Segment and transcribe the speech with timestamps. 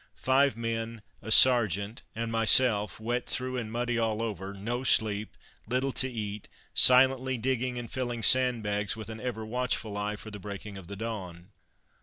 [0.15, 5.91] Five men, a sergeant and myself, wet through and muddy all over; no sleep, little
[5.91, 10.75] to eat, silently digging and filling sandbags with an ever watchful eye for the breaking
[10.75, 11.51] of the dawn.